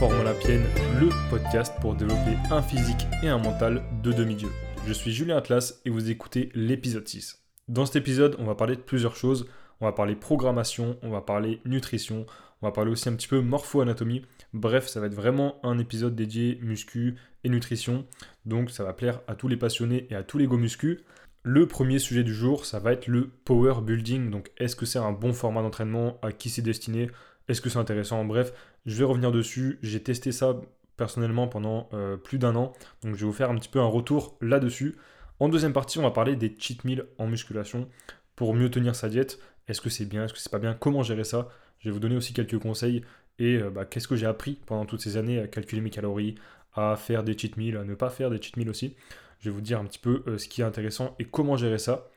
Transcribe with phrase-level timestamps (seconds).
[0.00, 0.64] Formula Pienne,
[0.98, 4.48] le podcast pour développer un physique et un mental de demi-dieu.
[4.86, 7.44] Je suis Julien Atlas et vous écoutez l'épisode 6.
[7.68, 9.46] Dans cet épisode, on va parler de plusieurs choses.
[9.78, 12.24] On va parler programmation, on va parler nutrition,
[12.62, 14.22] on va parler aussi un petit peu morpho-anatomie.
[14.54, 18.06] Bref, ça va être vraiment un épisode dédié muscu et nutrition.
[18.46, 21.02] Donc ça va plaire à tous les passionnés et à tous les go muscu.
[21.42, 24.30] Le premier sujet du jour, ça va être le power building.
[24.30, 26.18] Donc est-ce que c'est un bon format d'entraînement?
[26.22, 27.10] À qui c'est destiné?
[27.48, 28.24] Est-ce que c'est intéressant?
[28.24, 28.52] Bref,
[28.86, 29.78] je vais revenir dessus.
[29.82, 30.60] J'ai testé ça
[30.96, 32.72] personnellement pendant euh, plus d'un an.
[33.02, 34.96] Donc je vais vous faire un petit peu un retour là-dessus.
[35.38, 37.88] En deuxième partie, on va parler des cheat meals en musculation
[38.36, 39.38] pour mieux tenir sa diète.
[39.68, 40.24] Est-ce que c'est bien?
[40.24, 40.74] Est-ce que c'est pas bien?
[40.74, 41.48] Comment gérer ça?
[41.78, 43.02] Je vais vous donner aussi quelques conseils
[43.38, 46.34] et euh, bah, qu'est-ce que j'ai appris pendant toutes ces années à calculer mes calories,
[46.74, 48.94] à faire des cheat meals, à ne pas faire des cheat meals aussi.
[49.38, 51.78] Je vais vous dire un petit peu euh, ce qui est intéressant et comment gérer
[51.78, 52.10] ça.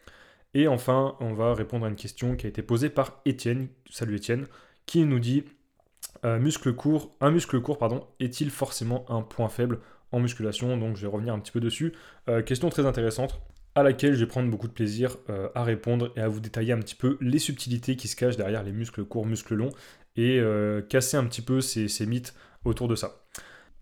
[0.53, 3.69] Et enfin, on va répondre à une question qui a été posée par Étienne.
[3.89, 4.47] Salut Étienne,
[4.85, 5.45] qui nous dit
[6.25, 9.79] euh, muscle court, un muscle court pardon, est-il forcément un point faible
[10.11, 10.77] en musculation?
[10.77, 11.93] Donc je vais revenir un petit peu dessus.
[12.29, 13.41] Euh, question très intéressante
[13.75, 15.17] à laquelle je vais prendre beaucoup de plaisir
[15.55, 18.61] à répondre et à vous détailler un petit peu les subtilités qui se cachent derrière
[18.61, 19.71] les muscles courts, muscles longs
[20.15, 20.39] et
[20.89, 22.35] casser un petit peu ces mythes
[22.65, 23.23] autour de ça.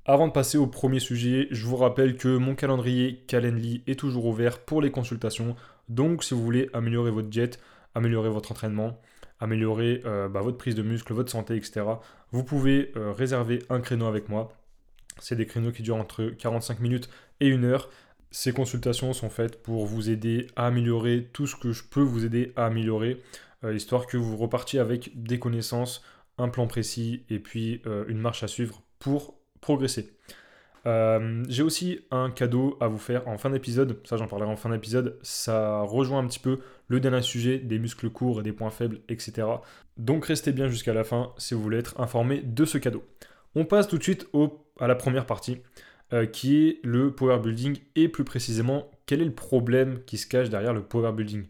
[0.06, 4.26] Avant de passer au premier sujet, je vous rappelle que mon calendrier Calendly est toujours
[4.26, 5.58] ouvert pour les consultations.
[5.90, 7.60] Donc si vous voulez améliorer votre diète,
[7.94, 9.00] améliorer votre entraînement,
[9.40, 11.82] améliorer euh, bah, votre prise de muscle, votre santé, etc.,
[12.32, 14.54] vous pouvez euh, réserver un créneau avec moi.
[15.20, 17.90] C'est des créneaux qui durent entre 45 minutes et 1 heure.
[18.32, 22.26] Ces consultations sont faites pour vous aider à améliorer tout ce que je peux vous
[22.26, 23.22] aider à améliorer,
[23.64, 26.04] euh, histoire que vous repartiez avec des connaissances,
[26.38, 30.16] un plan précis et puis une marche à suivre pour progresser.
[30.88, 34.56] Euh, j'ai aussi un cadeau à vous faire en fin d'épisode, ça j'en parlerai en
[34.56, 36.60] fin d'épisode, ça rejoint un petit peu
[36.92, 39.48] le dernier sujet des muscles courts et des points faibles, etc.
[39.96, 43.02] Donc restez bien jusqu'à la fin si vous voulez être informé de ce cadeau.
[43.56, 45.60] On passe tout de suite au, à la première partie,
[46.12, 50.28] euh, qui est le power building et plus précisément quel est le problème qui se
[50.28, 51.46] cache derrière le power building.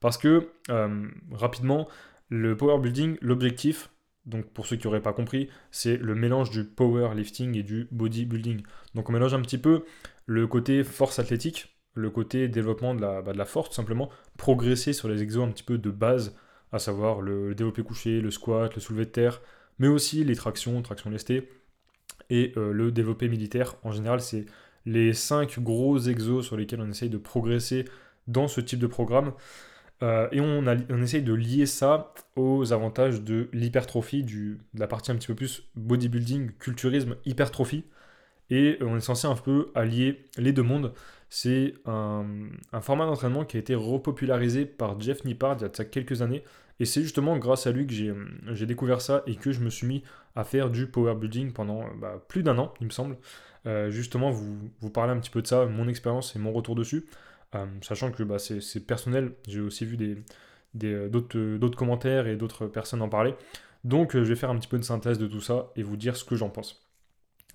[0.00, 1.88] Parce que euh, rapidement,
[2.30, 3.90] le power building, l'objectif,
[4.24, 8.62] donc pour ceux qui n'auraient pas compris, c'est le mélange du powerlifting et du bodybuilding.
[8.94, 9.84] Donc on mélange un petit peu
[10.24, 14.10] le côté force athlétique, le côté développement de la, bah, de la force, tout simplement,
[14.36, 16.36] progresser sur les exos un petit peu de base,
[16.72, 19.40] à savoir le, développé couché, le squat, le soulevé de terre,
[19.78, 21.48] mais aussi les tractions, traction lestée,
[22.28, 23.76] et euh, le développé militaire.
[23.82, 24.44] En général, c'est
[24.84, 27.86] les cinq gros exos sur lesquels on essaye de progresser
[28.28, 29.32] dans ce type de programme.
[30.02, 35.10] Euh, et on, on, essaye de lier ça aux avantages de l'hypertrophie, de la partie
[35.10, 37.84] un petit peu plus bodybuilding, culturisme, hypertrophie.
[38.50, 40.92] Et on est censé un peu allier les deux mondes.
[41.28, 42.24] C'est un,
[42.80, 46.44] format d'entraînement qui a été repopularisé par Jeff Nippard il y a quelques années.
[46.78, 49.86] Et c'est justement grâce à lui que j'ai découvert ça et que je me suis
[49.86, 50.02] mis
[50.34, 53.16] à faire du power building pendant bah, plus d'un an, il me semble.
[53.66, 56.74] Euh, justement, vous, vous parlez un petit peu de ça, mon expérience et mon retour
[56.74, 57.06] dessus.
[57.54, 60.16] Euh, sachant que bah, c'est personnel, j'ai aussi vu euh,
[60.84, 61.08] euh,
[61.58, 63.34] d'autres commentaires et d'autres personnes en parler.
[63.84, 66.16] Donc je vais faire un petit peu une synthèse de tout ça et vous dire
[66.16, 66.85] ce que j'en pense.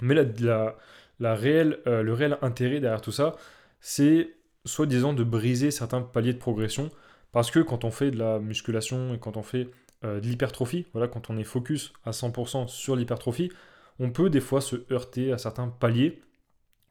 [0.01, 0.75] Mais la,
[1.19, 3.35] la, réelle, le réel intérêt derrière tout ça,
[3.79, 4.35] c'est
[4.65, 6.89] soi-disant de briser certains paliers de progression.
[7.31, 9.69] Parce que quand on fait de la musculation et quand on fait
[10.03, 13.51] de l'hypertrophie, voilà, quand on est focus à 100% sur l'hypertrophie,
[13.99, 16.21] on peut des fois se heurter à certains paliers,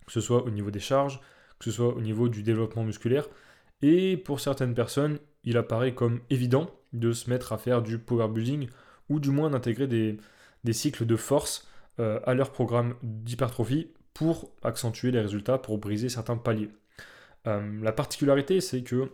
[0.07, 1.21] que ce soit au niveau des charges,
[1.59, 3.29] que ce soit au niveau du développement musculaire.
[3.83, 8.29] Et pour certaines personnes, il apparaît comme évident de se mettre à faire du power
[8.29, 8.69] building
[9.09, 10.19] ou du moins d'intégrer des,
[10.73, 11.69] cycles de force
[12.01, 16.71] euh, à leur programme d'hypertrophie pour accentuer les résultats, pour briser certains paliers.
[17.47, 19.11] Euh, la particularité, c'est que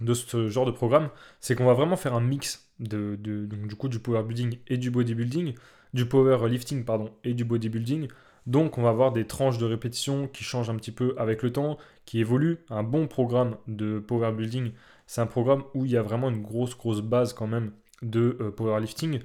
[0.00, 3.88] de ce genre de programme, c'est qu'on va vraiment faire un mix de, du coup
[3.88, 5.54] du power building et du bodybuilding,
[5.94, 8.08] du power lifting pardon et du bodybuilding
[8.46, 11.52] donc on va avoir des tranches de répétition qui changent un petit peu avec le
[11.52, 12.58] temps, qui évoluent.
[12.70, 14.72] Un bon programme de power building,
[15.06, 17.72] c'est un programme où il y a vraiment une grosse grosse base quand même
[18.02, 19.20] de euh, powerlifting.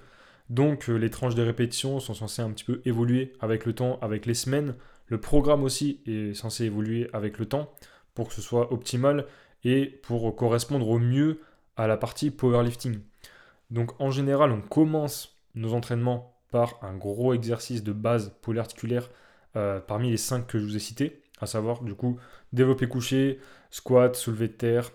[0.49, 3.99] Donc euh, les tranches de répétition sont censées un petit peu évoluer avec le temps,
[4.01, 4.75] avec les semaines.
[5.07, 7.73] Le programme aussi est censé évoluer avec le temps
[8.13, 9.25] pour que ce soit optimal
[9.63, 11.41] et pour correspondre au mieux
[11.75, 12.99] à la partie powerlifting.
[13.69, 19.09] Donc en général, on commence nos entraînements par un gros exercice de base polyarticulaire
[19.55, 22.19] euh, parmi les 5 que je vous ai cités, à savoir du coup
[22.53, 23.39] développé couché,
[23.69, 24.91] squat, soulevé de terre,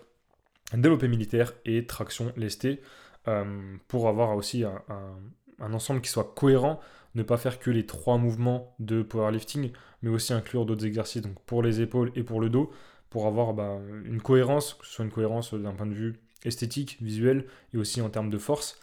[0.73, 2.81] développé militaire et traction lestée,
[3.27, 4.81] euh, pour avoir aussi un,
[5.71, 6.79] ensemble qui soit cohérent,
[7.15, 9.71] ne pas faire que les trois mouvements de powerlifting,
[10.01, 12.71] mais aussi inclure d'autres exercices donc pour les épaules et pour le dos,
[13.09, 16.97] pour avoir bah, une cohérence, que ce soit une cohérence d'un point de vue esthétique,
[17.01, 18.79] visuel et aussi en termes de force.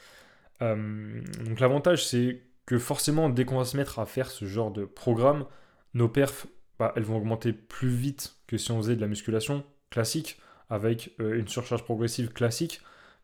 [0.62, 4.70] Euh, donc l'avantage c'est que forcément, dès qu'on va se mettre à faire ce genre
[4.70, 5.44] de programme,
[5.94, 6.46] nos perfs,
[6.78, 11.12] bah, elles vont augmenter plus vite que si on faisait de la musculation classique, avec
[11.20, 12.80] euh, une surcharge progressive classique,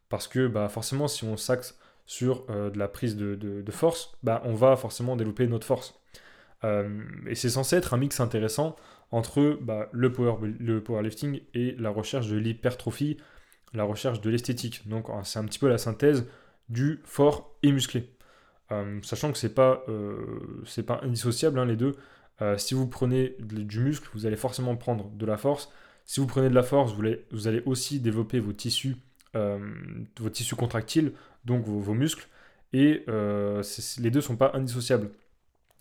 [0.08, 4.40] parce que bah, forcément, si on s'axe sur euh, de la prise de, force, bah,
[4.44, 6.00] on va forcément développer notre force.
[6.64, 8.76] Euh, et c'est censé être un mix intéressant
[9.10, 13.18] entre bah, le, power, le powerlifting et la recherche de l'hypertrophie,
[13.74, 14.88] la recherche de l'esthétique.
[14.88, 16.26] Donc c'est un petit peu la synthèse
[16.68, 18.08] du fort et musclé.
[18.72, 19.84] Euh, sachant que c'est pas,
[20.86, 21.94] pas indissociable hein, les deux.
[22.56, 25.70] si vous prenez du muscle, vous allez forcément prendre de la force.
[26.04, 28.96] Si vous prenez de la force, vous allez, vous allez aussi développer vos tissus,
[29.34, 31.12] vos tissus contractiles,
[31.46, 32.28] donc vos, muscles,
[32.72, 33.62] et euh,
[33.98, 35.10] les deux sont pas indissociables.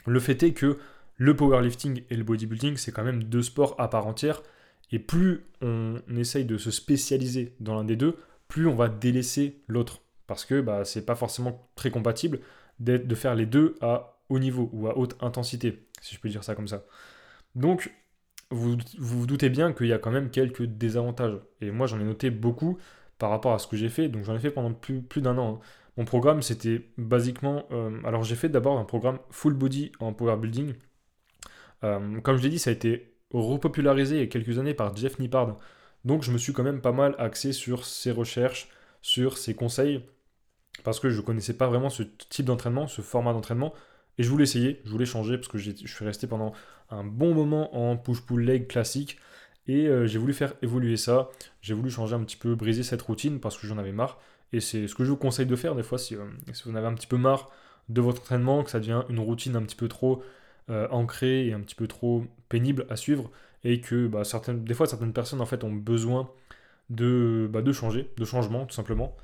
[0.06, 0.78] Le fait est que
[1.18, 4.42] le powerlifting et le bodybuilding, c'est quand même deux sports à part entière,
[4.92, 8.18] et plus on essaye de se spécialiser dans l'un des deux,
[8.48, 12.40] plus on va délaisser l'autre, parce que bah, c'est pas forcément très compatible
[12.80, 16.44] de faire les deux à haut niveau ou à haute intensité, si je peux dire
[16.44, 16.86] ça comme ça.
[17.56, 17.92] Donc,
[18.52, 21.40] vous vous, doutez bien qu'il y a quand même quelques désavantages.
[21.62, 22.78] Et moi, j'en ai noté beaucoup
[23.18, 24.10] par rapport à ce que j'ai fait.
[24.10, 25.56] Donc j'en ai fait pendant plus, d'un an.
[25.56, 25.66] Hein.
[25.98, 27.66] Mon programme, c'était basiquement...
[27.72, 30.74] Euh, alors j'ai fait d'abord un programme full body en power building.
[31.84, 34.96] Euh, comme je l'ai dit, ça a été repopularisé il y a quelques années par
[34.96, 35.58] Jeff Nippard.
[36.04, 38.70] Donc je me suis quand même pas mal axé sur ses recherches,
[39.02, 40.06] sur ses conseils,
[40.84, 43.74] parce que je ne connaissais pas vraiment ce type d'entraînement, ce format d'entraînement.
[44.18, 46.54] Et je voulais essayer, je voulais changer, parce que je suis resté pendant
[46.90, 49.18] un bon moment en push-pull leg classique.
[49.68, 51.30] Et euh, j'ai voulu faire évoluer ça.
[51.62, 54.20] J'ai voulu changer un petit peu, briser cette routine parce que j'en avais marre.
[54.54, 56.26] Et c'est ce que je vous conseille de faire des fois si, euh,
[56.66, 57.50] vous en avez un petit peu marre
[57.90, 60.24] de votre entraînement, que ça devient une routine un petit peu trop
[60.70, 63.32] euh, ancrée et un petit peu trop pénible à suivre.
[63.64, 66.30] Et que bah, certaines, des fois certaines personnes en fait ont besoin
[66.90, 69.16] de, bah, de changer, de changement tout simplement.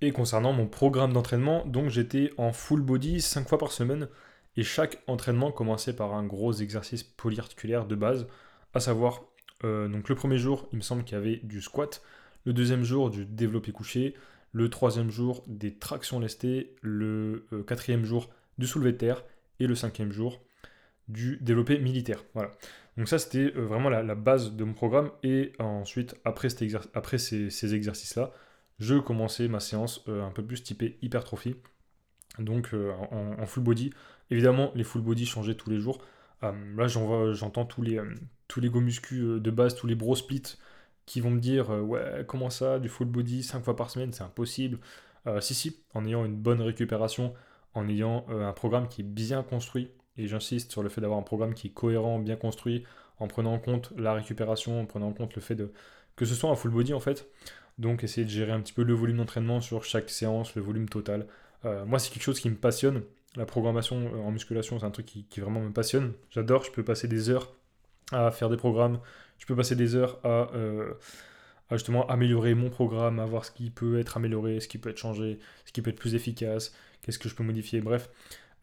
[0.00, 4.08] Et concernant mon programme d'entraînement, donc j'étais en full body 5 fois par semaine.
[4.56, 8.26] Et chaque entraînement commençait par un gros exercice polyarticulaire de base,
[8.74, 9.22] à savoir
[9.64, 12.02] euh, donc le premier jour, il me semble qu'il y avait du squat.
[12.44, 14.14] Le deuxième jour, du développé couché.
[14.52, 16.74] Le troisième jour, des tractions lestées.
[16.80, 19.24] Le euh, quatrième jour, du soulevé de terre.
[19.60, 20.40] Et le cinquième jour,
[21.08, 22.24] du développé militaire.
[22.34, 22.50] Voilà.
[22.96, 25.10] Donc ça, c'était euh, vraiment la, base de mon programme.
[25.22, 26.48] Et ensuite, après,
[26.94, 28.32] après ces, exercices-là,
[28.78, 31.56] je commençais ma séance un peu plus typée hypertrophie.
[32.38, 32.70] Donc
[33.10, 33.90] en, full body.
[34.30, 36.00] Évidemment, les full body changeaient tous les jours.
[36.42, 38.00] Là, j'entends tous les,
[38.48, 38.80] tous les go
[39.12, 40.56] euh, de base, tous les bro splits
[41.06, 44.12] qui vont me dire euh, ouais comment ça du full body 5 fois par semaine
[44.12, 44.78] c'est impossible.
[45.26, 47.34] Euh, si si en ayant une bonne récupération
[47.74, 51.22] en ayant un programme qui est bien construit et j'insiste sur le fait d'avoir un
[51.22, 52.84] programme qui est cohérent bien construit
[53.18, 55.72] en prenant en compte la récupération en prenant en compte le fait de
[56.16, 57.28] que ce soit un full body en fait.
[57.78, 60.88] Donc essayer de gérer un petit peu le volume d'entraînement sur chaque séance le volume
[60.88, 61.26] total.
[61.86, 63.02] Moi c'est quelque chose qui me passionne
[63.38, 67.08] la programmation en musculation c'est un truc qui, vraiment me passionne j'adore je peux passer
[67.08, 67.54] des heures
[68.12, 69.00] à faire des programmes.
[69.38, 70.92] Je peux passer des heures euh,
[71.70, 74.90] à, justement améliorer mon programme, à voir ce qui peut être amélioré, ce qui peut
[74.90, 78.10] être changé, ce qui peut être plus efficace, qu'est-ce que je peux modifier, bref.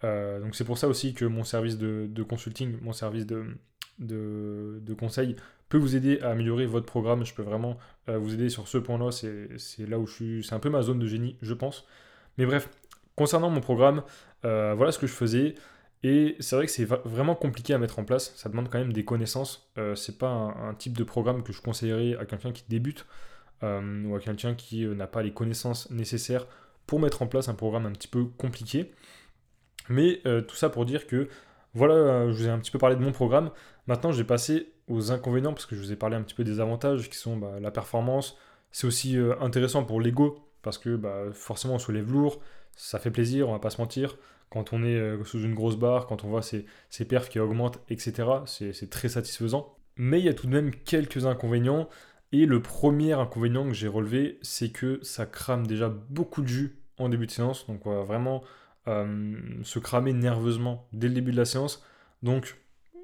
[0.04, 3.46] Euh, donc c'est pour ça aussi que mon service de, consulting, mon service de,
[4.00, 5.36] de, conseil
[5.70, 7.26] peut vous aider à améliorer votre programme.
[7.26, 7.78] Je peux vraiment
[8.10, 9.12] euh, vous aider sur ce point-là.
[9.12, 10.44] C'est là où je suis.
[10.44, 11.88] C'est un peu ma zone de génie, je pense.
[12.38, 12.70] Mais bref,
[13.16, 14.04] concernant mon programme,
[14.44, 15.56] voilà ce que je faisais.
[16.08, 18.32] Et c'est vrai que c'est vraiment compliqué à mettre en place.
[18.36, 19.72] Ça demande quand même des connaissances.
[19.80, 23.08] Euh, c'est pas un, type de programme que je conseillerais à quelqu'un qui débute
[23.64, 26.46] euh, ou à quelqu'un qui euh, n'a pas les connaissances nécessaires
[26.86, 28.94] pour mettre en place un programme un petit peu compliqué.
[29.90, 31.28] Mais tout ça pour dire que
[31.74, 33.50] voilà, je vous ai un petit peu parlé de mon programme.
[33.88, 36.44] Maintenant, je vais passer aux inconvénients parce que je vous ai parlé un petit peu
[36.44, 38.38] des avantages qui sont bah, la performance.
[38.72, 42.42] C'est aussi intéressant pour l'ego parce que bah, forcément on soulève lourd,
[42.76, 44.18] ça fait plaisir, on va pas se mentir
[44.50, 46.66] quand on est euh, sous une grosse barre, quand on voit ses,
[47.08, 48.28] perfs qui augmentent, etc.
[48.46, 49.76] C'est très satisfaisant.
[49.98, 51.90] Mais il y a tout de même quelques inconvénients.
[52.32, 56.78] Et le premier inconvénient que j'ai relevé, c'est que ça crame déjà beaucoup de jus
[56.98, 57.68] en début de séance.
[57.68, 58.44] Donc on va vraiment
[58.88, 61.84] euh, se cramer nerveusement dès le début de la séance.
[62.24, 62.58] Donc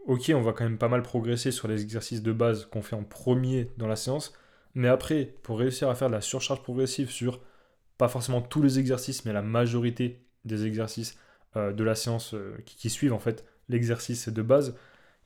[0.07, 2.95] ok, on va quand même pas mal progresser sur les exercices de base qu'on fait
[2.95, 4.33] en premier dans la séance.
[4.73, 7.39] Mais après, pour réussir à faire de la surcharge progressive sur
[8.01, 11.19] pas forcément tous les exercices, mais la majorité des exercices
[11.55, 14.75] euh, de la séance euh, qui, suivent en fait l'exercice de base,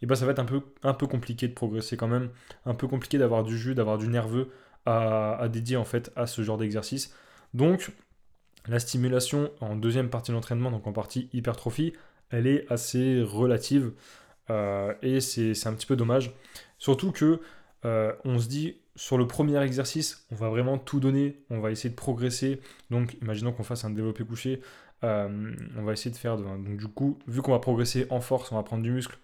[0.02, 2.32] et ben ça va être un peu, un peu compliqué de progresser quand même,
[2.66, 4.52] un peu compliqué d'avoir du jus, d'avoir du nerveux
[4.86, 7.16] à, dédier en fait à ce genre d'exercice.
[7.54, 7.94] Donc
[8.68, 11.94] la stimulation en deuxième partie de l'entraînement, donc en partie hypertrophie,
[12.30, 13.94] elle est assez relative
[14.50, 16.34] euh, et c'est un petit peu dommage.
[16.78, 17.40] Surtout que
[17.84, 21.90] on se dit sur le premier exercice, on va vraiment tout donner, on va essayer
[21.90, 22.62] de progresser.
[22.90, 24.62] Donc, imaginons qu'on fasse un développé couché
[25.04, 26.38] Euh, on va essayer de faire.
[26.38, 29.18] Donc, du coup, vu qu'on va progresser en force, on va prendre du muscle.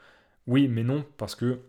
[0.48, 1.62] Oui, mais non, parce que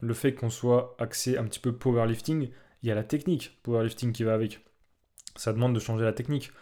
[0.00, 2.50] le fait qu'on soit axé un petit peu powerlifting,
[2.82, 4.64] il y a la technique powerlifting qui va avec.
[5.36, 6.52] Ça demande de changer la technique.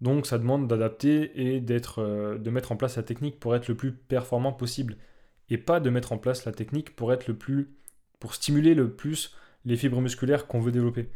[0.00, 3.68] Donc ça demande d'adapter et d'être, euh, de mettre en place la technique pour être
[3.68, 4.96] le plus performant possible.
[5.48, 7.74] Et pas de mettre en place la technique pour être le plus.
[8.20, 11.08] pour stimuler le plus les fibres musculaires qu'on veut développer.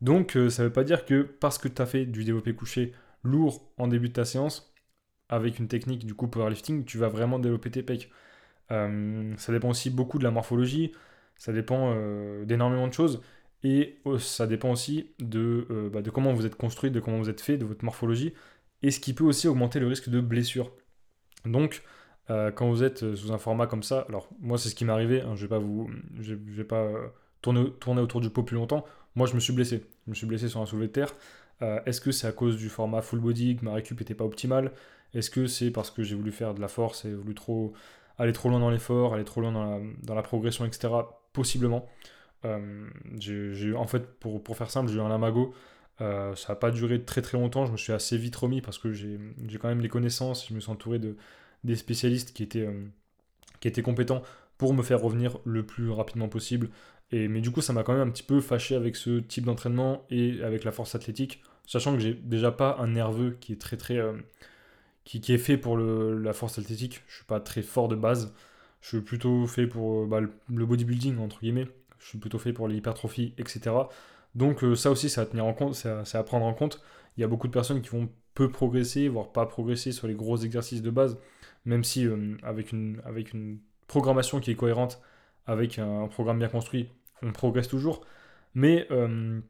[0.00, 2.54] Donc euh, ça ne veut pas dire que parce que tu as fait du développé
[2.54, 2.92] couché
[3.22, 4.74] lourd en début de ta séance,
[5.28, 8.10] avec une technique du coup powerlifting, tu vas vraiment développer tes pecs.
[8.72, 10.92] Euh, ça dépend aussi beaucoup de la morphologie,
[11.38, 11.94] ça dépend
[12.44, 13.20] d'énormément de choses.
[13.62, 17.18] Et euh, ça dépend aussi de, euh, bah, de comment vous êtes construit, de comment
[17.18, 18.32] vous êtes fait, de votre morphologie,
[18.82, 20.72] et ce qui peut aussi augmenter le risque de blessure.
[21.44, 21.82] Donc,
[22.30, 24.92] euh, quand vous êtes sous un format comme ça, alors moi c'est ce qui m'est
[24.92, 25.90] arrivé, hein, je vais pas vous,
[26.20, 26.90] je, vais pas
[27.42, 28.84] tourner, autour du pot plus longtemps.
[29.14, 31.14] Moi je me suis blessé, je me suis blessé sur un soulevé de terre.
[31.84, 34.72] Est-ce que c'est à cause du format full body que ma récup n'était pas optimale?
[35.12, 37.74] Est-ce que c'est parce que j'ai voulu faire de la force et voulu trop
[38.20, 39.52] aller trop loin dans l'effort, aller trop loin
[40.02, 40.92] dans la, progression, etc.
[41.32, 41.88] Possiblement.
[42.44, 42.86] Euh,
[43.76, 45.54] en fait, pour, pour, faire simple, j'ai eu un lamago.
[46.00, 47.64] Euh, ça n'a pas duré très très longtemps.
[47.66, 49.18] Je me suis assez vite remis parce que j'ai
[49.60, 50.48] quand même les connaissances.
[50.48, 51.16] Je me suis entouré de,
[51.64, 52.84] des spécialistes qui étaient, euh,
[53.60, 54.22] qui étaient compétents
[54.58, 56.68] pour me faire revenir le plus rapidement possible.
[57.12, 60.04] Mais du coup, ça m'a quand même un petit peu fâché avec ce type d'entraînement
[60.10, 63.76] et avec la force athlétique, sachant que j'ai déjà pas un nerveux qui est très
[63.76, 64.00] très
[65.04, 67.02] qui, qui, est fait pour le, la force athlétique.
[67.08, 68.32] Je suis pas très fort de base.
[68.80, 71.68] Je suis plutôt fait pour bah, le bodybuilding entre guillemets
[72.00, 73.76] je suis plutôt fait pour l'hypertrophie, etc.
[74.34, 76.80] Donc euh, ça aussi, c'est à tenir en compte, c'est à, prendre en compte.
[77.16, 80.14] Il y a beaucoup de personnes qui vont peu progresser, voire pas progresser sur les
[80.14, 81.18] gros exercices de base,
[81.64, 85.00] même si euh, avec, une, avec une programmation qui est cohérente,
[85.46, 86.88] avec un, programme bien construit,
[87.22, 88.04] on progresse toujours.
[88.54, 89.40] Mais euh,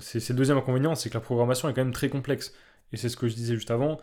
[0.00, 2.54] c'est le deuxième inconvénient, c'est que la programmation est quand même très complexe.
[2.92, 4.00] Et c'est ce que je disais juste avant.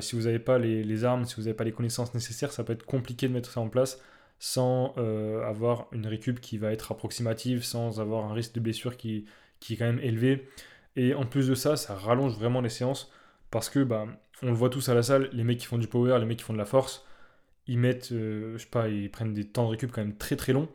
[0.00, 2.72] si vous n'avez pas les, armes, si vous n'avez pas les connaissances nécessaires, ça peut
[2.72, 4.00] être compliqué de mettre ça en place
[4.40, 8.96] sans euh, avoir une récup qui va être approximative, sans avoir un risque de blessure
[8.96, 9.26] qui,
[9.60, 10.48] qui est quand même élevé.
[10.96, 13.12] Et en plus de ça, ça rallonge vraiment les séances
[13.50, 14.06] parce que bah,
[14.42, 16.38] on le voit tous à la salle, les mecs qui font du power, les mecs
[16.38, 17.06] qui font de la force,
[17.66, 20.36] ils mettent, euh, je sais pas, ils prennent des temps de récup quand même très
[20.36, 20.68] très longs.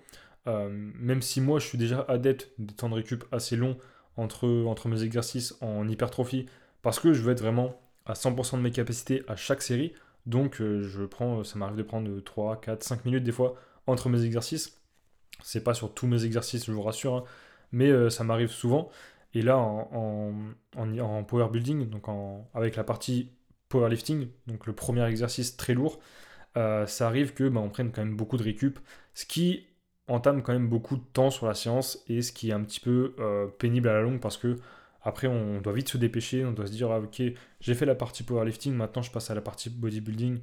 [0.48, 3.78] Euh, même si moi je suis déjà adepte des temps de récup assez longs
[4.18, 6.48] entre, entre mes exercices en hypertrophie,
[6.82, 9.94] parce que je veux être vraiment à 100% de mes capacités à chaque série.
[10.26, 13.56] Donc euh, je prends, ça m'arrive de prendre 3, 4, 5 minutes des fois
[13.88, 14.82] entre mes exercices.
[15.44, 17.24] C'est pas sur tous mes exercices, je vous rassure, hein,
[17.72, 18.90] mais euh, ça m'arrive souvent.
[19.34, 20.34] Et là, en,
[20.78, 22.06] en, power building, donc
[22.54, 23.32] avec la partie
[23.70, 26.00] powerlifting, donc le premier exercice très lourd,
[26.58, 28.80] euh, ça arrive que bah, on prenne quand même beaucoup de récup,
[29.14, 29.68] ce qui
[30.08, 32.80] entame quand même beaucoup de temps sur la séance et ce qui est un petit
[32.80, 33.16] peu
[33.58, 34.58] pénible à la longue parce que
[35.06, 37.22] après, on doit vite se dépêcher, on doit se dire, ah, ok,
[37.62, 40.40] j'ai fait la partie powerlifting, maintenant je passe à la partie bodybuilding.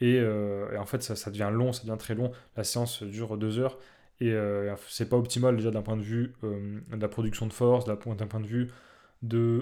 [0.00, 2.32] Et, euh, en fait, ça, devient long, ça devient très long.
[2.56, 3.78] La séance dure deux heures.
[4.20, 7.52] Et euh, c'est pas optimal déjà d'un point de vue euh, de la production de
[7.52, 8.70] force, d'un point, de vue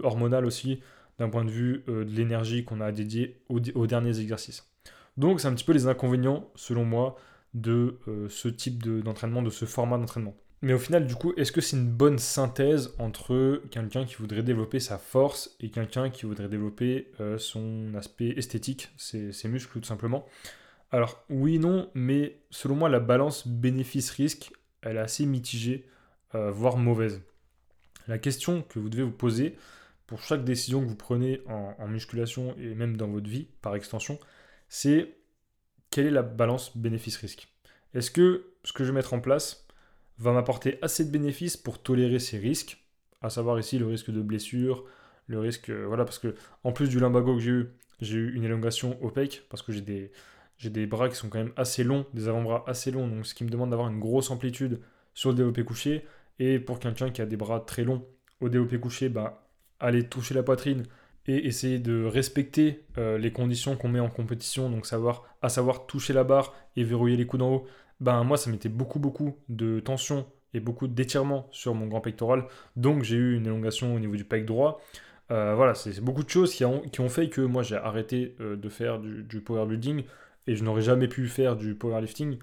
[0.04, 0.80] hormonal aussi,
[1.18, 4.70] d'un point de vue de l'énergie qu'on a dédiée aux, derniers exercices.
[5.16, 7.16] Donc c'est un petit peu les inconvénients, selon moi,
[7.54, 7.98] de
[8.28, 10.34] ce type d'entraînement, de ce format d'entraînement.
[10.62, 14.42] Mais au final, du coup, est-ce que c'est une bonne synthèse entre quelqu'un qui voudrait
[14.42, 19.86] développer sa force et quelqu'un qui voudrait développer euh, son aspect esthétique, ses, muscles tout
[19.86, 20.26] simplement?
[20.90, 24.50] Alors oui, non, mais selon moi, la balance bénéfice-risque,
[24.82, 25.86] elle est assez mitigée,
[26.34, 27.22] euh, voire mauvaise.
[28.08, 29.56] La question que vous devez vous poser
[30.06, 34.20] pour chaque décision que vous prenez en musculation et même dans votre vie, par extension,
[34.68, 35.16] c'est
[35.90, 37.48] quelle est la balance bénéfice-risque?
[37.94, 39.66] Est-ce que ce que je vais mettre en place,
[40.18, 42.84] va m'apporter assez de bénéfices pour tolérer ces risques,
[43.22, 44.84] à savoir ici le risque de blessure,
[45.28, 47.66] le risque, euh, voilà, parce que en plus du lumbago que j'ai eu,
[48.00, 51.84] j'ai eu une élongation opaque, parce que j'ai des, bras qui sont quand même assez
[51.84, 54.80] longs, des avant-bras assez longs, donc ce qui me demande d'avoir une grosse amplitude
[55.14, 56.04] sur le développé couché,
[56.38, 58.06] et pour quelqu'un qui a des bras très longs
[58.40, 59.48] au développé couché, bah,
[59.80, 60.84] aller toucher la poitrine
[61.28, 65.86] et essayer de respecter euh, les conditions qu'on met en compétition, donc savoir, à savoir
[65.86, 67.66] toucher la barre et verrouiller les coudes en haut,
[68.00, 72.44] ben moi ça mettait beaucoup beaucoup de tension et beaucoup d'étirement sur mon grand pectoral.
[72.76, 74.80] Donc j'ai eu une élongation au niveau du pec droit.
[75.32, 78.36] Euh, voilà, c'est beaucoup de choses qui ont, qui ont fait que moi j'ai arrêté
[78.40, 80.04] euh, de faire du, du powerbuilding
[80.46, 82.38] et je n'aurais jamais pu faire du powerlifting.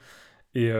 [0.55, 0.71] Et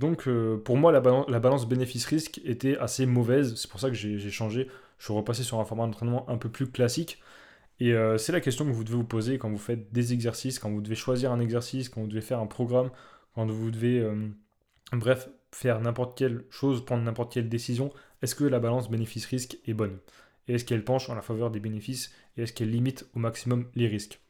[0.00, 0.28] donc
[0.64, 3.54] pour moi la, la balance bénéfice-risque était assez mauvaise.
[3.54, 4.66] C'est pour ça que j'ai changé.
[4.98, 7.22] Je suis repassé sur un format d'entraînement un peu plus classique.
[7.80, 10.68] Et c'est la question que vous devez vous poser quand vous faites des exercices, quand
[10.68, 12.90] vous devez choisir un exercice, quand vous devez faire un programme,
[13.38, 14.26] quand vous devez, euh,
[14.92, 19.74] bref, faire n'importe quelle chose, prendre n'importe quelle décision, est-ce que la balance bénéfice-risque est
[19.74, 19.98] bonne?
[20.48, 22.12] Et est-ce qu'elle penche en la faveur des bénéfices?
[22.36, 24.20] Et est-ce qu'elle limite au maximum les risques?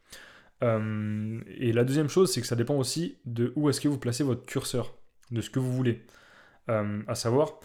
[0.60, 4.24] Et la deuxième chose, c'est que ça dépend aussi de où est-ce que vous placez
[4.24, 4.94] votre curseur,
[5.30, 6.02] de ce que vous voulez.
[6.66, 7.60] à savoir,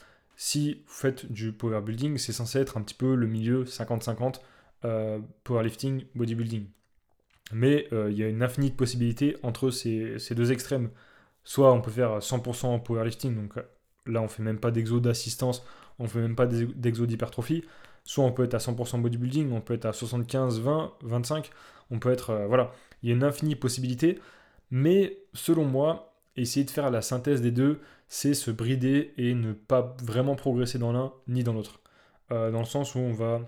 [0.46, 4.42] si vous faites du power building, c'est censé être un petit peu le milieu 50-50
[5.46, 6.66] powerlifting, bodybuilding.
[7.54, 10.90] Mais il y a une infinie de possibilités entre ces, deux extrêmes.
[11.46, 13.54] Soit on peut faire 100% powerlifting, donc
[14.06, 15.66] là on fait même pas d'exo d'assistance,
[15.98, 17.64] on fait même pas d'exo d'hypertrophie.
[18.04, 21.52] Soit on peut être à 100% bodybuilding, on peut être à 75, 20, 25,
[21.90, 22.32] on peut être...
[22.32, 24.20] Euh, voilà, il y a une infinie possibilité.
[24.72, 27.80] Mais selon moi, essayer de faire la synthèse des deux,
[28.14, 31.80] c'est se brider et ne pas vraiment progresser dans l'un ni dans l'autre.
[32.32, 33.42] Euh, dans le sens où on va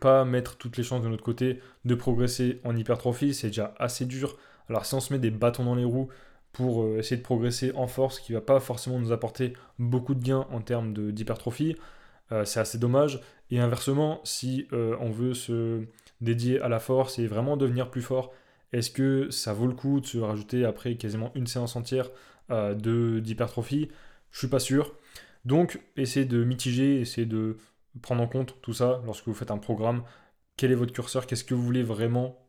[0.00, 4.06] pas mettre toutes les chances de notre côté de progresser en hypertrophie, c'est déjà assez
[4.06, 4.36] dur.
[4.68, 6.08] Alors si on se met des bâtons dans les roues
[6.50, 10.22] pour euh, essayer de progresser en force, qui va pas forcément nous apporter beaucoup de
[10.24, 11.76] gains en termes d'hypertrophie,
[12.32, 13.20] euh, c'est assez dommage.
[13.52, 15.84] Et inversement, si euh, on veut se
[16.20, 18.32] dédier à la force et vraiment devenir plus fort,
[18.72, 22.10] est-ce que ça vaut le coup de se rajouter après quasiment une séance entière
[22.50, 23.88] euh, d'hypertrophie
[24.32, 24.94] Je suis pas sûr.
[25.44, 27.56] Donc, essayez de mitiger, essayez de
[28.02, 30.02] prendre en compte tout ça lorsque vous faites un programme.
[30.56, 31.26] Quel est votre curseur?
[31.26, 32.46] Qu'est-ce que vous voulez vraiment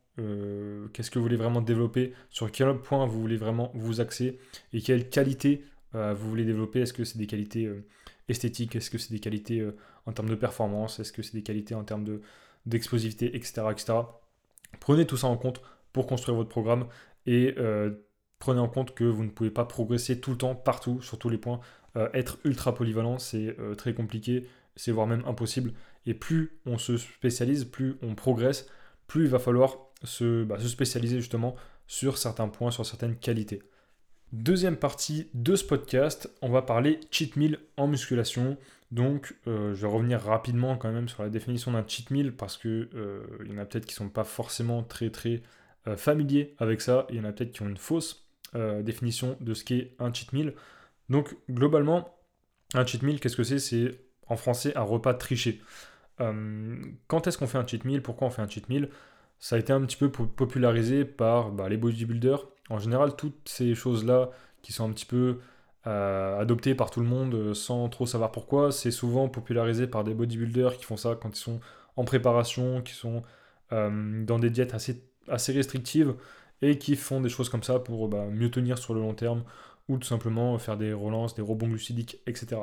[0.94, 2.14] Qu'est-ce que vous voulez vraiment développer?
[2.30, 4.38] Sur quel point vous voulez vraiment vous axer?
[4.72, 6.82] Et quelle qualité vous voulez développer?
[6.82, 7.68] Est-ce que c'est des qualités
[8.32, 9.78] esthétique Est-ce que c'est des qualités euh,
[10.08, 11.00] en termes de performance?
[11.00, 12.22] Est-ce que c'est des qualités en termes de,
[12.66, 13.94] d'explosivité, etc., etc.
[14.80, 15.62] Prenez tout ça en compte
[15.94, 16.88] pour construire votre programme
[17.28, 17.92] et euh,
[18.42, 21.30] prenez en compte que vous ne pouvez pas progresser tout le temps, partout, sur tous
[21.30, 21.62] les points.
[21.96, 25.72] Euh, être ultra polyvalent, c'est très compliqué, c'est voire même impossible.
[26.06, 28.68] Et plus on se spécialise, plus on progresse,
[29.08, 31.56] plus il va falloir se, bah, se spécialiser justement
[31.88, 33.62] sur certains points, sur certaines qualités.
[34.32, 38.58] Deuxième partie de ce podcast, on va parler cheat meal en musculation.
[38.90, 42.56] Donc, euh, je vais revenir rapidement quand même sur la définition d'un cheat meal parce
[42.56, 45.44] que euh, il y en a peut-être qui ne sont pas forcément très très
[45.88, 47.08] euh, familiers avec ça.
[47.10, 50.34] Il y en a peut-être qui ont une fausse définition de ce qu'est un cheat
[50.34, 50.54] meal.
[51.10, 52.14] Donc, globalement,
[52.74, 53.60] un cheat meal, qu'est-ce que c'est?
[53.60, 55.62] C'est en français un repas triché.
[56.18, 58.02] quand est-ce qu'on fait un cheat meal?
[58.02, 58.90] Pourquoi on fait un cheat meal?
[59.40, 62.46] Ça a été un petit peu popularisé par bah, les bodybuilders.
[62.70, 64.30] En général, toutes ces choses-là
[64.62, 65.40] qui sont un petit peu
[65.88, 70.04] euh, adoptées par tout le monde euh, sans trop savoir pourquoi, c'est souvent popularisé par
[70.04, 71.60] des bodybuilders qui font ça quand ils sont
[71.96, 73.24] en préparation, qui sont
[73.74, 76.14] euh, dans des diètes assez, assez restrictives
[76.62, 79.44] et qui font des choses comme ça pour bah, mieux tenir sur le long terme
[79.88, 82.62] ou tout simplement faire des relances, des rebonds glucidiques, etc.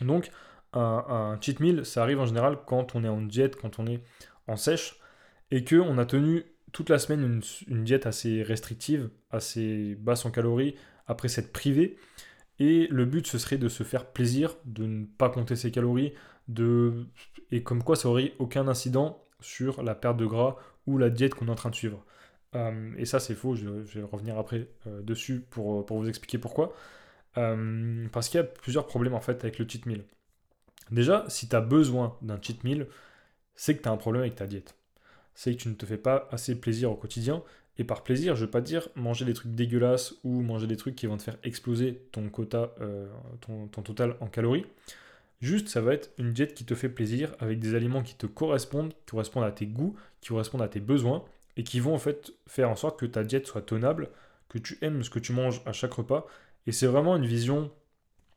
[0.00, 0.30] Donc,
[0.72, 4.02] un, cheat meal, ça arrive en général quand on est en diète, quand on est
[4.48, 4.98] en sèche,
[5.50, 10.74] et qu'on a tenu toute la semaine une, diète assez restrictive, assez basse en calories,
[11.06, 11.98] après s'être privé.
[12.58, 16.14] Et le but, ce serait de se faire plaisir, de ne pas compter ses calories,
[16.48, 17.06] de...
[17.50, 21.34] et comme quoi ça aurait aucun incident sur la perte de gras ou la diète
[21.34, 22.04] qu'on est en train de suivre.
[22.54, 26.38] Euh, et ça, c'est faux, je, vais revenir après euh, dessus pour, pour, vous expliquer
[26.38, 26.74] pourquoi.
[27.38, 30.04] Euh, parce qu'il y a plusieurs problèmes en fait avec le cheat meal.
[30.90, 32.86] Déjà, si tu as besoin d'un cheat meal,
[33.54, 34.76] c'est que tu as un problème avec ta diète
[35.34, 37.42] c'est que tu ne te fais pas assez plaisir au quotidien.
[37.78, 40.94] Et par plaisir, je veux pas dire manger des trucs dégueulasses ou manger des trucs
[40.94, 43.08] qui vont te faire exploser ton quota, euh,
[43.40, 44.66] ton, total en calories.
[45.40, 48.26] Juste, ça va être une diète qui te fait plaisir avec des aliments qui te
[48.26, 51.24] correspondent, qui correspondent à tes goûts, qui correspondent à tes besoins
[51.56, 54.10] et qui vont en fait faire en sorte que ta diète soit tenable,
[54.48, 56.26] que tu aimes ce que tu manges à chaque repas.
[56.66, 57.70] Et c'est vraiment une vision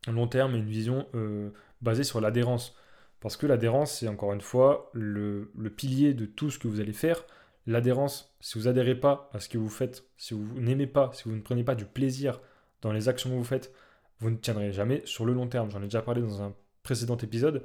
[0.08, 1.50] long terme et une vision euh,
[1.82, 2.76] basée sur l'adhérence.
[3.20, 6.94] Parce que l'adhérence, c'est encore une fois le, pilier de tout ce que vous allez
[6.94, 7.26] faire.
[7.66, 11.24] L'adhérence, si vous adhérez pas à ce que vous faites, si vous n'aimez pas, si
[11.24, 12.40] vous ne prenez pas du plaisir
[12.82, 13.74] dans les actions que vous faites,
[14.20, 15.72] vous ne tiendrez jamais sur le long terme.
[15.72, 17.64] J'en ai déjà parlé dans un précédent épisode.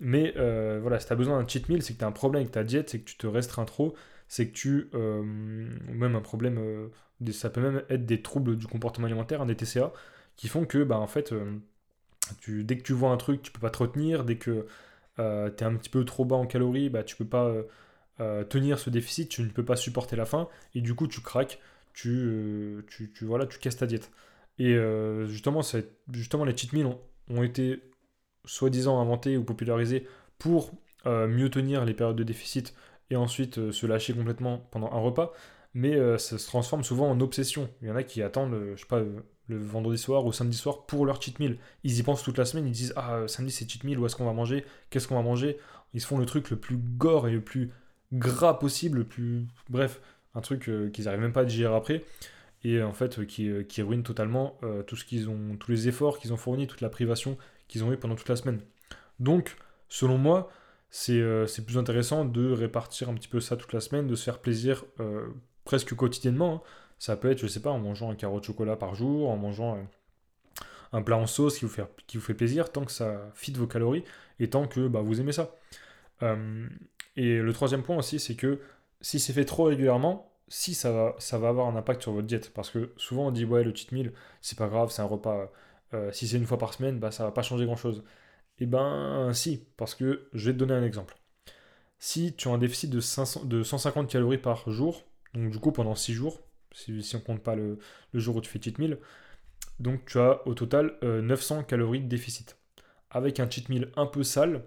[0.00, 2.12] Mais euh, voilà, si tu as besoin d'un cheat meal, c'est que tu as un
[2.12, 3.94] problème avec ta diète, c'est que tu te restreins trop,
[4.28, 4.90] c'est que tu.
[4.94, 6.58] Euh, même un problème.
[6.58, 6.88] Euh,
[7.32, 9.92] ça peut même être des troubles du comportement alimentaire, des TCA,
[10.36, 11.32] qui font que, bah, en fait,
[12.40, 14.66] tu, dès que tu vois un truc, tu peux pas te retenir, dès que
[15.18, 17.62] euh, tu es un petit peu trop bas en calories, bah, tu peux pas euh,
[18.20, 21.20] euh, tenir ce déficit, tu ne peux pas supporter la faim, et du coup tu
[21.20, 21.60] craques,
[21.92, 24.10] tu, tu, tu, voilà, tu casses ta diète.
[24.58, 24.76] Et
[25.26, 25.62] justement,
[26.12, 26.88] justement, les cheat meals
[27.28, 27.82] ont, été
[28.44, 30.06] soi-disant inventés ou popularisés
[30.38, 30.72] pour
[31.06, 32.74] mieux tenir les périodes de déficit
[33.10, 35.32] et ensuite se lâcher complètement pendant un repas,
[35.74, 37.68] mais ça se transforme souvent en obsession.
[37.82, 39.02] Il y en a qui attendent, je sais pas,
[39.46, 41.58] le vendredi soir ou samedi soir pour leur cheat meal.
[41.82, 44.06] Ils y pensent toute la semaine, ils disent Ah, euh, samedi c'est cheat meal, où
[44.06, 44.64] est-ce qu'on va manger?
[44.90, 45.58] Qu'est-ce qu'on va manger?
[45.92, 47.70] Ils se font le truc le plus gore et le plus
[48.12, 49.46] gras possible, le plus.
[49.68, 50.00] Bref,
[50.34, 52.04] un truc euh, qu'ils n'arrivent même pas à digérer après.
[52.64, 56.18] Et en fait, euh, qui, qui, ruine totalement tout ce qu'ils ont, tous les efforts
[56.18, 57.36] qu'ils ont fournis, toute la privation
[57.68, 58.60] qu'ils ont eu pendant toute la semaine.
[59.20, 59.56] Donc,
[59.88, 60.50] selon moi,
[60.94, 64.38] c'est plus intéressant de répartir un petit peu ça toute la semaine, de se faire
[64.38, 64.84] plaisir
[65.64, 66.54] presque quotidiennement.
[66.54, 66.68] Hein.
[66.98, 69.36] Ça peut être, je sais pas, en mangeant un carreau de chocolat par jour, en
[69.36, 69.76] mangeant
[70.92, 73.52] un plat en sauce qui vous, fait, qui vous fait plaisir, tant que ça fit
[73.52, 74.04] vos calories
[74.38, 75.56] et tant que bah, vous aimez ça.
[77.16, 78.60] et le troisième point aussi, c'est que
[79.00, 82.26] si c'est fait trop régulièrement, si ça va, ça va avoir un impact sur votre
[82.26, 82.52] diète.
[82.54, 85.50] Parce que souvent on dit ouais le cheat meal, c'est pas grave, c'est un repas.
[85.92, 88.04] Euh, si c'est une fois par semaine, bah ça va pas changer grand chose.
[88.60, 91.16] Eh ben si, parce que je vais te donner un exemple.
[91.98, 95.72] Si tu as un déficit de, 500, de 150 calories par jour, donc du coup
[95.72, 96.40] pendant 6 jours,
[96.72, 97.78] si, si on compte pas le,
[98.14, 98.98] jour où tu fais cheat meal,
[99.80, 102.58] donc tu as au total 900 euh, calories de déficit.
[103.10, 104.64] Avec un cheat meal un peu sale,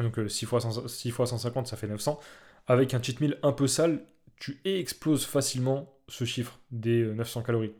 [0.00, 2.18] donc 6 euh, fois, 6 fois 150 ça fait 900,
[2.66, 4.04] avec un cheat meal un peu sale,
[4.36, 7.72] tu exploses facilement ce chiffre des 900 calories.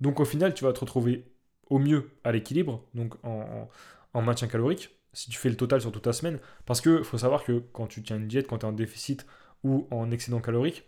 [0.00, 1.24] Donc au final, tu vas te retrouver
[1.70, 3.68] au mieux à l'équilibre, donc en,
[4.22, 6.38] maintien calorique, si tu fais le total sur toute ta semaine.
[6.66, 9.26] Parce que faut savoir que quand tu tiens une diète, quand tu es en déficit
[9.62, 10.84] ou en excédent calorique,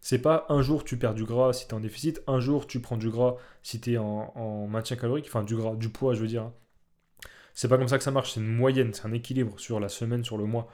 [0.00, 2.66] c'est pas un jour tu perds du gras si tu es en déficit, un jour
[2.66, 6.14] tu prends du gras si tu es en, maintien calorique, enfin du gras, du poids,
[6.14, 6.42] je veux dire.
[6.42, 6.54] Hein.
[7.54, 9.88] C'est pas comme ça que ça marche, c'est une moyenne, c'est un équilibre sur la
[9.88, 10.68] semaine, sur le mois.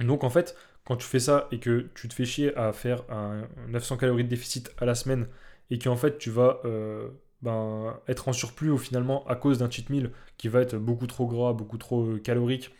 [0.00, 3.02] Donc en fait, quand tu fais ça et que tu te fais chier à faire
[3.10, 5.28] un 900 calories de déficit à la semaine
[5.70, 7.08] et qu'en fait tu vas euh,
[7.42, 11.06] ben, être en surplus au finalement à cause d'un cheat meal qui va être beaucoup
[11.06, 12.70] trop gras, beaucoup trop euh, calorique,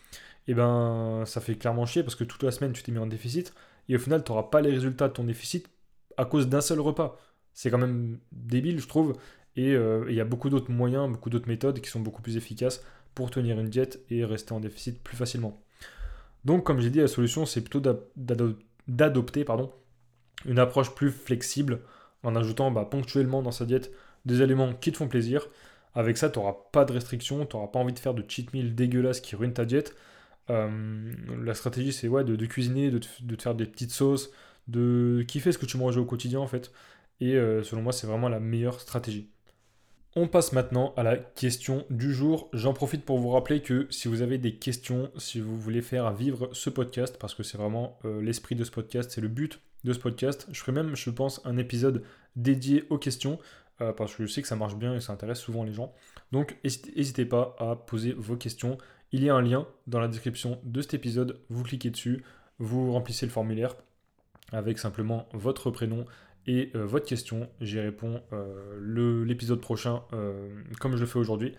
[0.48, 3.06] et ben ça fait clairement chier parce que toute la semaine tu t'es mis en
[3.06, 3.52] déficit
[3.88, 5.68] et au final tu n'auras pas les résultats de ton déficit
[6.16, 7.18] à cause d'un seul repas.
[7.52, 9.14] C'est quand même débile je trouve
[9.56, 12.36] et euh, il y a beaucoup d'autres moyens, beaucoup d'autres méthodes qui sont beaucoup plus
[12.36, 12.82] efficaces
[13.14, 15.60] pour tenir une diète et rester en déficit plus facilement.
[16.44, 17.80] Donc, comme j'ai dit, la solution, c'est plutôt
[18.86, 19.44] d'adopter
[20.44, 21.80] une approche plus flexible
[22.22, 23.90] en ajoutant bah, ponctuellement dans sa diète
[24.26, 25.48] des éléments qui te font plaisir.
[25.94, 28.52] Avec ça, tu n'auras pas de restrictions, tu n'auras pas envie de faire de cheat
[28.52, 29.94] meal dégueulasse qui ruine ta diète.
[30.50, 34.30] Euh, la stratégie, c'est ouais, de, cuisiner, de te, faire des petites sauces,
[34.68, 36.70] de kiffer ce que tu manges au quotidien en fait.
[37.20, 39.30] Et euh, selon moi, c'est vraiment la meilleure stratégie.
[40.18, 42.48] On passe maintenant à la question du jour.
[42.52, 46.12] J'en profite pour vous rappeler que si vous avez des questions, si vous voulez faire
[46.12, 49.60] vivre ce podcast, parce que c'est vraiment euh, l'esprit de ce podcast, c'est le but
[49.84, 52.02] de ce podcast, je ferai même, je pense, un épisode
[52.34, 53.38] dédié aux questions,
[53.80, 55.92] euh, parce que je sais que ça marche bien et ça intéresse souvent les gens.
[56.32, 58.78] Donc n'hésitez pas à poser vos questions.
[59.12, 62.24] Il y a un lien dans la description de cet épisode, vous cliquez dessus,
[62.58, 63.74] vous remplissez le formulaire
[64.52, 66.06] avec simplement votre prénom
[66.46, 67.50] et euh, votre question.
[67.60, 70.02] J'y réponds euh, l'épisode prochain
[70.80, 71.54] comme je le fais aujourd'hui.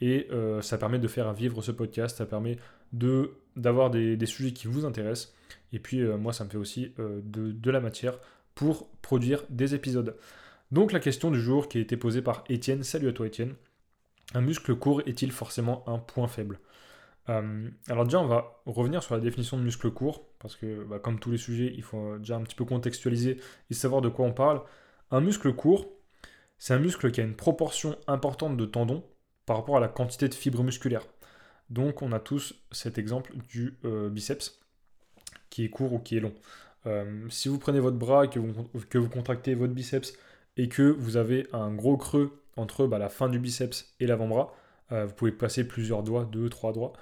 [0.00, 0.28] Et
[0.62, 2.56] ça permet de faire vivre ce podcast, ça permet
[2.92, 5.32] d'avoir des, sujets qui vous intéressent.
[5.72, 8.18] Et puis moi, ça me fait aussi de, la matière
[8.56, 10.16] pour produire des épisodes.
[10.72, 12.82] Donc la question du jour qui a été posée par Étienne.
[12.82, 13.54] Salut à toi Étienne.
[14.32, 16.60] Un muscle court est-il forcément un point faible?
[17.28, 20.98] Euh, alors déjà, on va revenir sur la définition de muscle court, parce que bah,
[20.98, 23.38] comme tous les sujets, il faut déjà un petit peu contextualiser
[23.70, 24.62] et savoir de quoi on parle.
[25.10, 25.92] Un muscle court,
[26.56, 29.04] c'est un muscle qui a une proportion importante de tendons
[29.44, 31.06] par rapport à la quantité de fibres musculaires.
[31.68, 34.58] Donc on a tous cet exemple du euh, biceps,
[35.50, 36.32] qui est court ou qui est long.
[36.86, 40.14] Euh, si vous prenez votre bras et que vous, que vous, contractez votre biceps
[40.56, 44.54] et que vous avez un gros creux entre bah, la fin du biceps et l'avant-bras,
[44.92, 46.92] euh, vous pouvez passer plusieurs doigts, deux, trois doigts,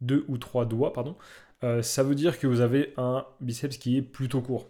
[0.00, 0.92] deux ou trois doigts.
[1.62, 4.68] Euh, ça veut dire que vous avez un biceps qui est plutôt court.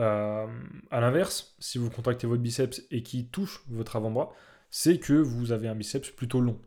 [0.00, 0.46] Euh,
[0.90, 4.32] à l'inverse, si vous contractez votre biceps et qui touche votre avant-bras,
[4.70, 6.58] c'est que vous avez un biceps plutôt long.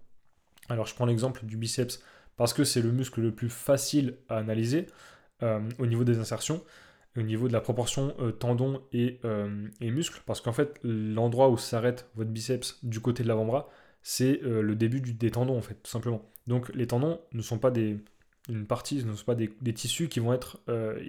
[0.69, 2.01] Alors je prends l'exemple du biceps
[2.38, 4.88] parce que c'est le muscle le plus facile à analyser
[5.41, 6.63] au niveau des insertions,
[7.17, 9.19] au niveau de la proportion tendon et,
[9.82, 13.69] et muscle, parce qu'en fait l'endroit où s'arrête votre biceps du côté de l'avant-bras,
[14.08, 16.21] c'est euh, le début du, des tendons, en fait, tout simplement.
[16.45, 17.97] Donc les tendons ne sont pas des,
[18.47, 21.04] une partie, ne sont pas des, tissus qui vont être, euh,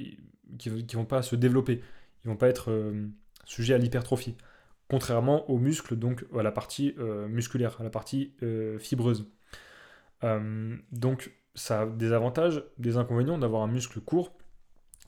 [0.58, 1.82] qui, vont pas se développer,
[2.24, 3.06] ils vont pas être euh,
[3.44, 4.34] sujets à l'hypertrophie.
[4.88, 6.94] Contrairement aux muscles, donc à la partie
[7.28, 8.32] musculaire, à la partie
[8.78, 9.28] fibreuse.
[10.92, 14.35] donc ça a des avantages, des inconvénients d'avoir un muscle court.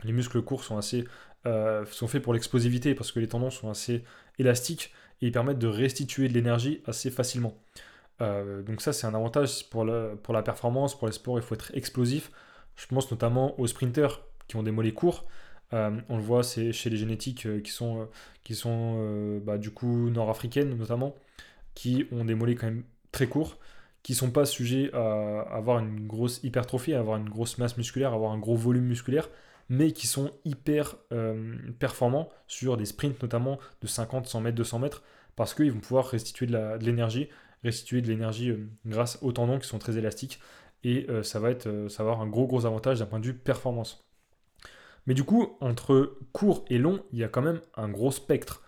[0.04, 1.04] Les muscles courts sont assez
[1.44, 4.04] sont faits pour l'explosivité parce que les tendons sont assez
[4.38, 7.54] élastiques et ils permettent de restituer de l'énergie assez facilement.
[8.20, 9.87] Euh, donc ça c'est un avantage pour,
[10.22, 12.30] pour la performance, pour les sports, il faut être explosif.
[12.76, 15.26] Je pense notamment aux sprinters qui ont des mollets courts.
[15.74, 18.08] Euh, on le voit c'est chez les génétiques euh, qui sont,
[18.42, 21.14] qui sont bah, du coup nord-africaines notamment,
[21.74, 23.58] qui ont des mollets quand même très courts,
[24.02, 28.12] qui sont pas sujets à avoir une grosse hypertrophie, à avoir une grosse masse musculaire,
[28.12, 29.28] à avoir un gros volume musculaire,
[29.68, 34.78] mais qui sont hyper euh, performants sur des sprints notamment de 50, 100 mètres, 200
[34.78, 35.02] mètres,
[35.37, 37.28] parce qu'ils vont pouvoir restituer de l'énergie,
[37.62, 40.40] restituer de l'énergie euh, grâce aux tendons qui sont très élastiques,
[40.85, 43.26] et euh, ça, va être, ça va avoir un gros gros avantage d'un point de
[43.26, 44.09] vue performance.
[45.07, 48.62] Mais du coup, entre court et long, il y a quand même un gros spectre.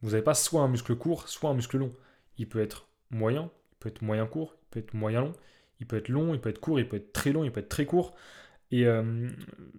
[0.00, 1.92] Vous n'avez pas soit un muscle court, soit un muscle long.
[2.38, 5.32] Il peut être moyen, il peut être moyen court, il peut être moyen long,
[5.80, 7.60] il peut être long, il peut être court, il peut être très long, il peut
[7.60, 8.14] être très court.
[8.70, 9.28] Et euh,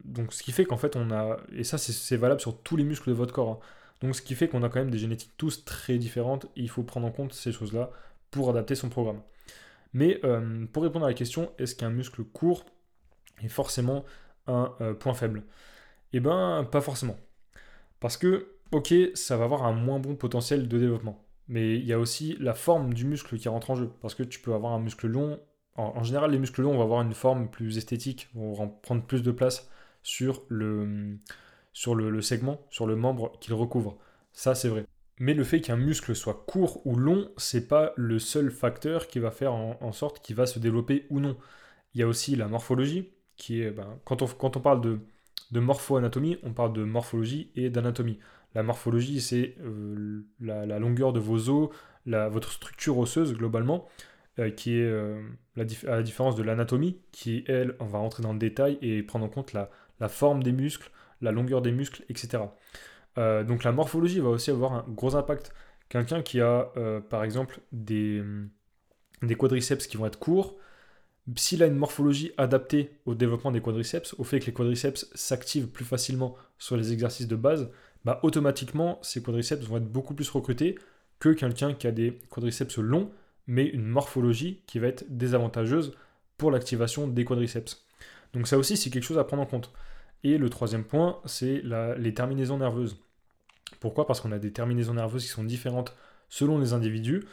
[0.03, 1.37] donc, ce qui fait qu'en fait, on a.
[1.53, 3.49] Et ça, c'est valable sur tous les muscles de votre corps.
[3.49, 3.59] Hein.
[4.01, 6.47] Donc, ce qui fait qu'on a quand même des génétiques tous très différentes.
[6.55, 7.91] Il faut prendre en compte ces choses-là
[8.31, 9.21] pour adapter son programme.
[9.93, 12.65] Mais euh, pour répondre à la question, est-ce qu'un muscle court
[13.43, 14.05] est forcément
[14.47, 15.43] un euh, point faible?
[16.13, 17.17] Eh bien, pas forcément.
[17.99, 21.23] Parce que, ok, ça va avoir un moins bon potentiel de développement.
[21.47, 23.91] Mais il y a aussi la forme du muscle qui rentre en jeu.
[24.01, 25.39] Parce que tu peux avoir un muscle long
[25.79, 29.31] en, général, les muscles longs vont avoir une forme plus esthétique, vont prendre plus de
[29.31, 29.69] place
[30.03, 31.17] sur le,
[32.21, 33.97] segment, sur le membre qu'ils recouvrent.
[34.33, 34.85] Ça, c'est vrai.
[35.19, 39.19] Mais le fait qu'un muscle soit court ou long, c'est pas le seul facteur qui
[39.19, 41.37] va faire en, sorte qu'il va se développer ou non.
[41.93, 44.99] Il y a aussi la morphologie, qui est, ben, quand, on, parle de,
[45.51, 48.19] de morpho-anatomie, on parle de morphologie et d'anatomie.
[48.55, 51.69] La morphologie, c'est euh, la, longueur de vos os,
[52.05, 53.87] votre structure osseuse globalement.
[54.39, 55.21] Euh, qui est euh,
[55.57, 59.25] à la différence de l'anatomie, qui elle, on va rentrer dans le détail et prendre
[59.25, 59.69] en compte la,
[60.07, 62.43] forme des muscles, la longueur des muscles, etc.
[63.17, 65.51] Euh, donc la morphologie va aussi avoir un gros impact.
[65.89, 66.71] Quelqu'un qui a,
[67.09, 68.23] par exemple, des,
[69.23, 70.55] des quadriceps qui vont être courts,
[71.35, 75.67] s'il a une morphologie adaptée au développement des quadriceps, au fait que les quadriceps s'activent
[75.67, 77.71] plus facilement sur les exercices de base,
[78.05, 80.77] bah automatiquement, ces quadriceps vont être beaucoup plus recrutés
[81.19, 83.11] que quelqu'un qui a des quadriceps longs,
[83.49, 85.91] mais une morphologie qui va être désavantageuse
[86.37, 87.83] pour l'activation des quadriceps.
[88.33, 89.73] Donc ça aussi, c'est quelque chose à prendre en compte.
[90.23, 91.63] Et le troisième point, c'est
[91.97, 93.01] les terminaisons nerveuses.
[93.79, 94.05] Pourquoi?
[94.05, 95.95] Parce qu'on a des terminaisons nerveuses qui sont différentes
[96.29, 97.23] selon les individus,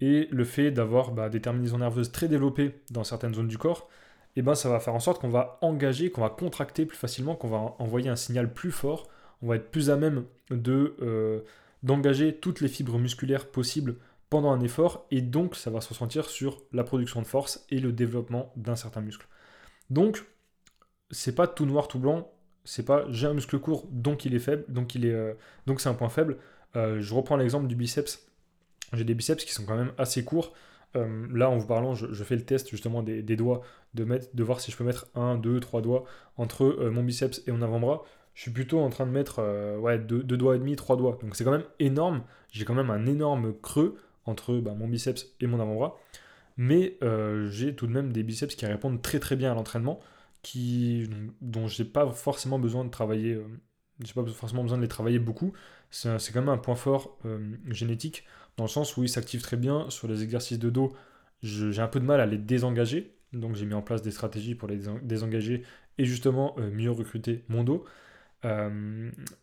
[0.00, 3.88] et le fait d'avoir bah, des terminaisons nerveuses très développées dans certaines zones du corps,
[4.36, 7.34] eh ben, ça va faire en sorte qu'on va engager, qu'on va contracter plus facilement,
[7.34, 9.08] qu'on va envoyer un signal plus fort,
[9.42, 11.40] on va être plus à même euh,
[11.82, 13.96] d'engager toutes les fibres musculaires possibles
[14.34, 17.78] pendant un effort et donc ça va se ressentir sur la production de force et
[17.78, 19.28] le développement d'un certain muscle.
[19.90, 20.26] Donc
[21.12, 22.32] c'est pas tout noir tout blanc,
[22.64, 25.34] c'est pas j'ai un muscle court donc il est faible, donc il est euh,
[25.66, 26.38] donc c'est un point faible.
[26.74, 28.26] Euh, je reprends l'exemple du biceps.
[28.92, 30.52] J'ai des biceps qui sont quand même assez courts.
[30.96, 33.62] Euh, là, en vous parlant, je, fais le test justement des, doigts,
[33.94, 37.40] de, mettre, de voir si je peux mettre un, deux, trois doigts entre mon biceps
[37.46, 38.02] et mon avant-bras.
[38.34, 39.40] Je suis plutôt en train de mettre
[39.78, 41.18] ouais, deux, doigts et demi, trois doigts.
[41.22, 42.22] Donc c'est quand même énorme.
[42.50, 45.96] J'ai quand même un énorme creux entre bah, mon biceps et mon avant-bras.
[46.56, 50.00] Mais euh, j'ai tout de même des biceps qui répondent très très bien à l'entraînement,
[50.42, 51.08] qui,
[51.40, 53.44] dont j'ai pas forcément besoin de travailler, euh,
[54.04, 55.52] j'ai pas forcément besoin de les travailler beaucoup.
[55.90, 58.24] C'est quand même un point fort euh, génétique,
[58.56, 60.92] dans le sens où ils s'activent très bien sur les exercices de dos.
[61.42, 64.54] J'ai un peu de mal à les désengager, donc j'ai mis en place des stratégies
[64.54, 65.62] pour les désengager
[65.98, 67.84] et justement mieux recruter mon dos.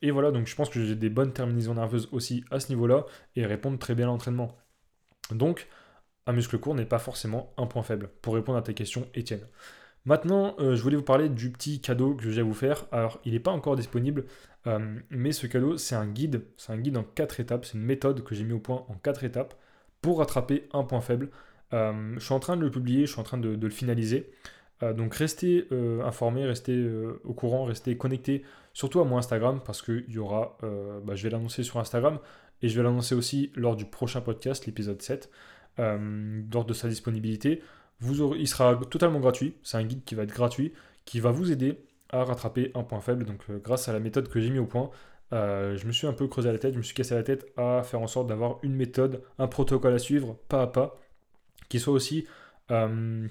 [0.02, 3.06] et voilà, donc je pense que j'ai des bonnes terminaisons nerveuses aussi à ce niveau-là
[3.36, 4.58] et répondent très bien à l'entraînement.
[5.30, 5.68] Donc,
[6.28, 9.46] un muscle court n'est pas forcément un point faible, pour répondre à tes questions, Étienne.
[10.06, 12.86] Maintenant, euh, je voulais vous parler du petit cadeau que j'ai à vous faire.
[12.92, 14.26] Alors, il n'est pas encore disponible,
[14.66, 16.44] euh, mais ce cadeau, c'est un guide.
[16.58, 17.66] C'est un guide en quatre étapes.
[17.66, 19.54] C'est une méthode que j'ai mis au point en quatre étapes
[20.02, 21.30] pour rattraper un point faible.
[21.74, 24.32] Euh, je suis en train de le publier, je suis en train de, le finaliser.
[24.96, 25.68] donc, restez
[26.04, 26.76] informés, restez
[27.24, 30.58] au courant, restez connectés, surtout à mon Instagram, parce que y aura,
[31.04, 32.18] bah, je vais l'annoncer sur Instagram,
[32.62, 35.30] et je vais l'annoncer aussi lors du prochain podcast, l'épisode 7,
[35.80, 37.62] euh, lors de sa disponibilité.
[38.02, 40.74] Il sera totalement gratuit, c'est un guide qui va être gratuit,
[41.06, 41.78] qui va vous aider
[42.10, 43.26] à rattraper un point faible.
[43.26, 44.90] Donc euh, grâce à la méthode que j'ai mis au point,
[45.34, 47.48] euh, je me suis un peu creusé la tête, je me suis cassé la tête
[47.58, 51.00] à faire en sorte d'avoir une méthode, un protocole à suivre, pas à pas,
[51.70, 52.28] qui soit aussi,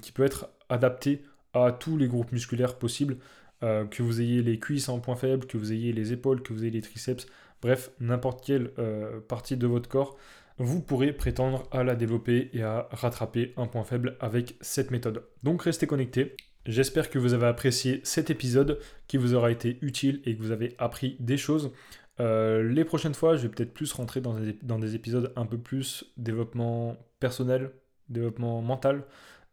[0.02, 1.22] qui peut être adapté
[1.54, 3.16] à tous les groupes musculaires possibles,
[3.60, 6.62] que vous ayez les cuisses en point faible, que vous ayez les épaules, que vous
[6.62, 7.26] ayez les triceps,
[7.62, 10.16] bref, n'importe quelle euh, partie de votre corps,
[10.58, 15.24] vous pourrez prétendre à la développer et à rattraper un point faible avec cette méthode.
[15.42, 16.36] Donc restez connectés.
[16.66, 20.50] J'espère que vous avez apprécié cet épisode, qui vous aura été utile et que vous
[20.50, 21.72] avez appris des choses.
[22.20, 26.04] Euh, les prochaines fois, je vais peut-être plus rentrer dans des, épisodes un peu plus
[26.18, 27.70] développement personnel,
[28.10, 29.04] développement mental,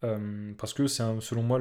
[0.04, 1.60] euh, parce que c'est selon moi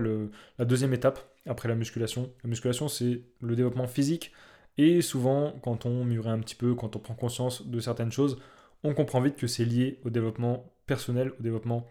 [0.58, 2.32] la deuxième étape après la musculation.
[2.42, 4.32] La musculation, c'est le développement physique,
[4.78, 8.38] et souvent, quand on mûrit un petit peu, quand on prend conscience de certaines choses,
[8.84, 11.86] on comprend vite que c'est lié au développement personnel, au développement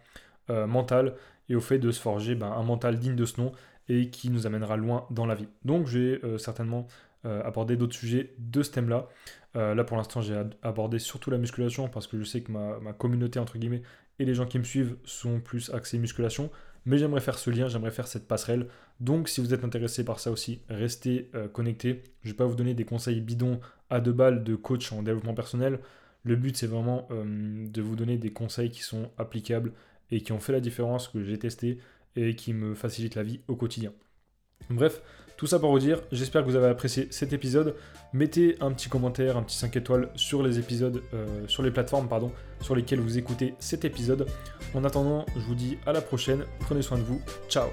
[0.49, 1.15] euh, mental
[1.49, 3.51] et au fait de se forger ben, un mental digne de ce nom
[3.89, 5.47] et qui nous amènera loin dans la vie.
[5.63, 6.87] Donc j'ai euh, certainement
[7.25, 9.07] euh, abordé d'autres sujets de ce thème-là.
[9.55, 13.39] là pour l'instant j'ai abordé surtout la musculation parce que je sais que ma, communauté
[13.39, 13.81] entre guillemets
[14.19, 16.51] et les gens qui me suivent sont plus axés musculation.
[16.85, 18.67] Mais j'aimerais faire ce lien, j'aimerais faire cette passerelle.
[18.99, 22.03] Donc si vous êtes intéressé par ça aussi, restez euh, connectés.
[22.21, 25.03] Je ne vais pas vous donner des conseils bidons à deux balles de coach en
[25.03, 25.79] développement personnel.
[26.23, 29.73] Le but c'est vraiment euh, de vous donner des conseils qui sont applicables
[30.11, 31.79] et qui ont fait la différence, que j'ai testé
[32.15, 33.91] et qui me facilitent la vie au quotidien.
[34.69, 35.01] Bref,
[35.37, 37.75] tout ça pour vous dire, j'espère que vous avez apprécié cet épisode.
[38.13, 42.07] Mettez un petit commentaire, un petit 5 étoiles sur les épisodes, euh, sur les plateformes
[42.61, 44.27] sur lesquelles vous écoutez cet épisode.
[44.73, 47.67] En attendant, je vous dis à la prochaine, prenez soin de vous, ciao